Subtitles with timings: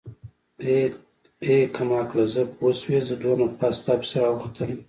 [1.45, 4.75] ای کمقله زه پوشوې دونه پاس تاپسې راوختلمه.